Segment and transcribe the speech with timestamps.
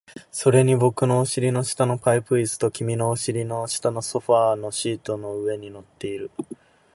[0.31, 6.31] それに僕のお尻の下のパイプ椅子と、君のお尻の下のソファーもシートの上に乗っている